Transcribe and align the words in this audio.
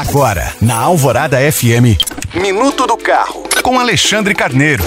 Agora, 0.00 0.54
na 0.62 0.76
Alvorada 0.76 1.36
FM, 1.36 2.00
Minuto 2.34 2.86
do 2.86 2.96
Carro, 2.96 3.42
com 3.62 3.78
Alexandre 3.78 4.34
Carneiro. 4.34 4.82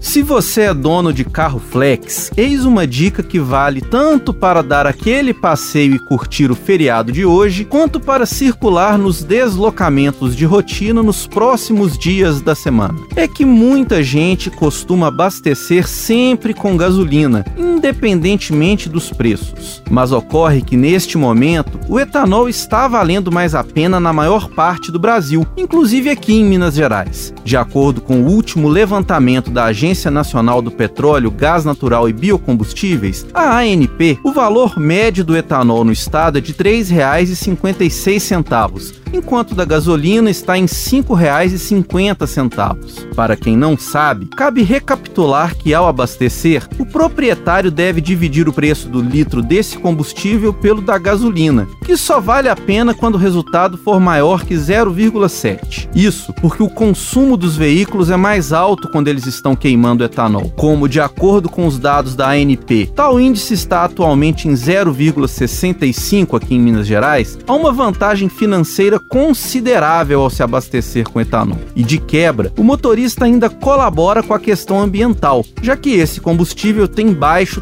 Se 0.00 0.22
você 0.22 0.62
é 0.62 0.74
dono 0.74 1.12
de 1.12 1.24
carro 1.24 1.58
flex, 1.58 2.30
eis 2.36 2.64
uma 2.64 2.86
dica 2.86 3.22
que 3.22 3.40
vale 3.40 3.80
tanto 3.80 4.32
para 4.32 4.62
dar 4.62 4.86
aquele 4.86 5.34
passeio 5.34 5.94
e 5.94 5.98
curtir 5.98 6.50
o 6.50 6.54
feriado 6.54 7.10
de 7.10 7.24
hoje, 7.24 7.64
quanto 7.64 7.98
para 7.98 8.26
circular 8.26 8.96
nos 8.96 9.24
deslocamentos 9.24 10.36
de 10.36 10.44
rotina 10.44 11.02
nos 11.02 11.26
próximos 11.26 11.98
dias 11.98 12.40
da 12.40 12.54
semana. 12.54 12.94
É 13.16 13.26
que 13.26 13.44
muita 13.44 14.02
gente 14.02 14.50
costuma 14.50 15.08
abastecer 15.08 15.88
sempre 15.88 16.54
com 16.54 16.76
gasolina, 16.76 17.44
independentemente 17.82 18.88
dos 18.88 19.10
preços. 19.10 19.82
Mas 19.90 20.12
ocorre 20.12 20.62
que 20.62 20.76
neste 20.76 21.18
momento 21.18 21.80
o 21.88 21.98
etanol 21.98 22.48
está 22.48 22.86
valendo 22.86 23.32
mais 23.32 23.56
a 23.56 23.64
pena 23.64 23.98
na 23.98 24.12
maior 24.12 24.48
parte 24.50 24.92
do 24.92 25.00
Brasil, 25.00 25.44
inclusive 25.56 26.08
aqui 26.08 26.34
em 26.34 26.44
Minas 26.44 26.74
Gerais. 26.74 27.34
De 27.44 27.56
acordo 27.56 28.00
com 28.00 28.22
o 28.22 28.28
último 28.28 28.68
levantamento 28.68 29.50
da 29.50 29.64
agência 29.64 30.12
Nacional 30.12 30.62
do 30.62 30.70
Petróleo, 30.70 31.32
Gás 31.32 31.64
Natural 31.64 32.08
e 32.08 32.12
Biocombustíveis, 32.12 33.26
a 33.34 33.58
ANP, 33.58 34.20
o 34.22 34.32
valor 34.32 34.78
médio 34.78 35.24
do 35.24 35.36
etanol 35.36 35.84
no 35.84 35.90
estado 35.90 36.38
é 36.38 36.40
de 36.40 36.52
R$ 36.52 36.58
3,56 36.58 39.02
enquanto 39.12 39.54
da 39.54 39.64
gasolina 39.64 40.30
está 40.30 40.56
em 40.56 40.62
R$ 40.62 40.68
5,50. 40.68 43.14
Para 43.14 43.36
quem 43.36 43.56
não 43.56 43.76
sabe, 43.76 44.26
cabe 44.26 44.62
recapitular 44.62 45.56
que 45.56 45.74
ao 45.74 45.86
abastecer, 45.86 46.66
o 46.78 46.86
proprietário 46.86 47.70
deve 47.72 48.00
dividir 48.00 48.48
o 48.48 48.52
preço 48.52 48.88
do 48.88 49.00
litro 49.00 49.42
desse 49.42 49.78
combustível 49.78 50.52
pelo 50.52 50.82
da 50.82 50.98
gasolina, 50.98 51.66
que 51.84 51.96
só 51.96 52.20
vale 52.20 52.48
a 52.48 52.54
pena 52.54 52.94
quando 52.94 53.14
o 53.14 53.18
resultado 53.18 53.78
for 53.78 53.98
maior 53.98 54.44
que 54.44 54.54
0,7. 54.54 55.88
Isso 55.94 56.32
porque 56.34 56.62
o 56.62 56.68
consumo 56.68 57.36
dos 57.36 57.56
veículos 57.56 58.10
é 58.10 58.16
mais 58.16 58.52
alto 58.52 58.88
quando 58.88 59.08
eles 59.08 59.26
estão 59.26 59.56
queimando 59.56 60.04
etanol. 60.04 60.52
Como 60.56 60.88
de 60.88 61.00
acordo 61.00 61.48
com 61.48 61.66
os 61.66 61.78
dados 61.78 62.14
da 62.14 62.30
ANP, 62.30 62.92
tal 62.94 63.18
índice 63.18 63.54
está 63.54 63.84
atualmente 63.84 64.46
em 64.46 64.52
0,65 64.52 66.36
aqui 66.36 66.54
em 66.54 66.60
Minas 66.60 66.86
Gerais, 66.86 67.38
há 67.46 67.54
uma 67.54 67.72
vantagem 67.72 68.28
financeira 68.28 68.98
considerável 68.98 70.20
ao 70.20 70.30
se 70.30 70.42
abastecer 70.42 71.08
com 71.08 71.20
etanol. 71.20 71.58
E 71.74 71.82
de 71.82 71.98
quebra, 71.98 72.52
o 72.58 72.62
motorista 72.62 73.24
ainda 73.24 73.48
colabora 73.48 74.22
com 74.22 74.34
a 74.34 74.40
questão 74.40 74.80
ambiental, 74.80 75.44
já 75.62 75.76
que 75.76 75.90
esse 75.90 76.20
combustível 76.20 76.86
tem 76.86 77.12
baixo 77.12 77.61